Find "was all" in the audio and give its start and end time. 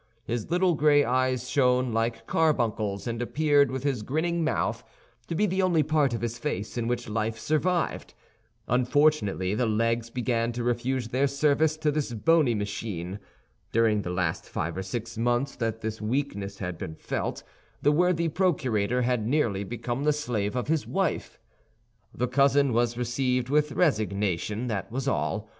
24.91-25.47